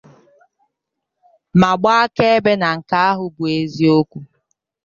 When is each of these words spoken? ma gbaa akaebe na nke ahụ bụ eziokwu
ma 1.59 1.71
gbaa 1.79 2.01
akaebe 2.05 2.51
na 2.61 2.69
nke 2.77 2.97
ahụ 3.09 3.25
bụ 3.35 3.43
eziokwu 3.59 4.17